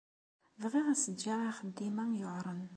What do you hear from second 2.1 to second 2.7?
yuɛren.